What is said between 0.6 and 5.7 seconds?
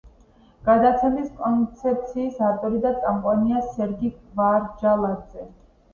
გადაცემის კონცეფციის ავტორი და წამყვანია სერგი გვარჯალაძე.